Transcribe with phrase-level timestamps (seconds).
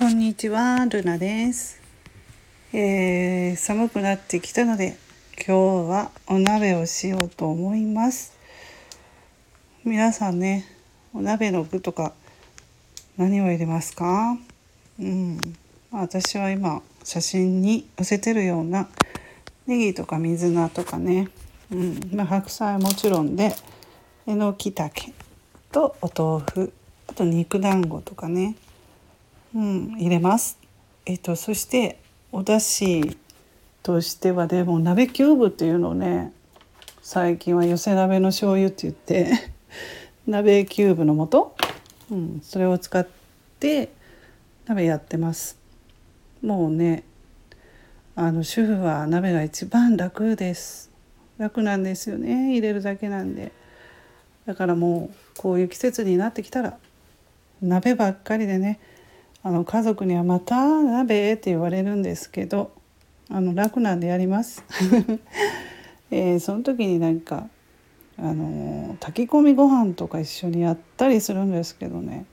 [0.00, 1.78] こんにちは、ルナです、
[2.72, 4.96] えー寒くなってきたので
[5.46, 8.34] 今日はお鍋をしようと思います。
[9.84, 10.64] 皆さんね
[11.12, 12.14] お鍋の具とか
[13.18, 14.38] 何を入れますか？
[14.98, 15.38] うん。
[15.90, 18.88] 私は今写真に載せてるような
[19.66, 21.28] ネギとか水菜とかね、
[21.70, 22.00] うん。
[22.14, 23.54] まあ、白菜はもちろんで
[24.26, 25.12] えのきたけ
[25.70, 26.10] とお
[26.40, 26.72] 豆腐
[27.06, 28.56] あと肉団子とかね。
[29.54, 30.58] うん、入れます。
[31.06, 31.98] えっとそして
[32.30, 33.16] お出汁
[33.82, 36.32] としてはでも鍋キューブっていうのをね
[37.02, 39.32] 最近は寄せ鍋の醤油って言って
[40.26, 41.52] 鍋キューブの素、
[42.12, 43.06] うん、それを使っ
[43.58, 43.90] て
[44.66, 45.58] 鍋やってます。
[46.42, 47.02] もうね
[48.14, 50.90] あの主婦は鍋が一番楽です。
[51.38, 53.50] 楽なんですよね入れるだけなんで。
[54.46, 56.78] だからもうこういう季節になってきたら
[57.62, 58.78] 鍋ばっかりでね
[59.42, 62.72] あの家族には「また鍋?」って言われるんですけど
[63.30, 64.64] あの楽なんでやります。
[66.10, 67.48] えーその時になんか
[68.18, 72.26] あの炊き込みご飯とか一緒にやったりするんですけどね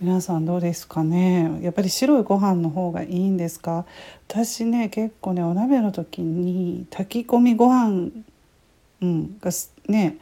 [0.00, 1.58] 皆さんどうですかね？
[1.62, 3.84] やっぱり白いご飯の方がいいんですか？
[4.28, 8.10] 私ね結構ねお鍋の時に炊き込みご飯、
[9.02, 9.50] うん、が
[9.88, 10.18] ね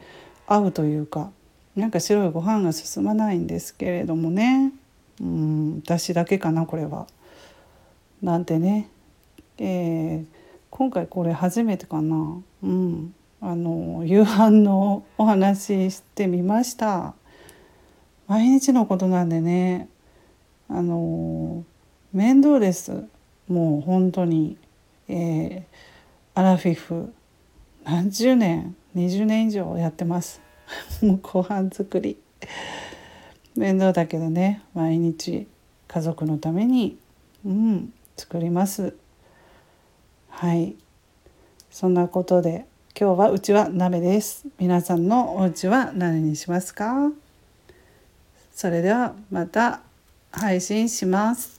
[0.47, 1.29] 合うというか
[1.75, 4.71] なんか白いご飯が進まないんですけれどもね
[5.21, 7.07] うん私だけかなこれは。
[8.21, 8.89] なんてね、
[9.57, 10.25] えー
[10.69, 17.15] 今回これ初めてかな、うん、あの夕飯のお話してみました。
[18.27, 19.89] 毎日のことなんでね。
[20.69, 21.63] あの
[22.13, 23.05] 面倒です。
[23.47, 24.57] もう本当に、
[25.07, 25.77] えー
[26.37, 27.11] アラフィフ。
[27.83, 30.39] 何十年？20年以上やってます。
[31.01, 32.15] もうご飯作り。
[33.57, 35.47] 面倒だけどね毎日
[35.87, 36.97] 家族のために
[37.45, 38.95] うん作ります。
[40.29, 40.75] はい。
[41.69, 42.65] そんなことで
[42.99, 44.45] 今日はうちは鍋です。
[44.59, 47.11] 皆さんのお家は何にしますか？
[48.53, 49.81] それではまた
[50.31, 51.56] 配信します。